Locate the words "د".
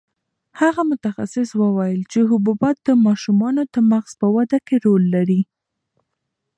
2.87-2.89, 3.73-3.75